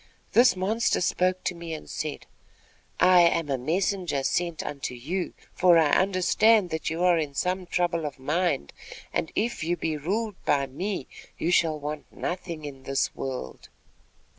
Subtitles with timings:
[0.33, 2.25] This monster spoke to me and said:
[2.99, 7.67] "'I am a messenger sent unto you, for I understand that you are in some
[7.67, 8.73] trouble of mind,
[9.13, 11.05] and if you be ruled by me,
[11.37, 13.69] you shall want for nothing in this world.'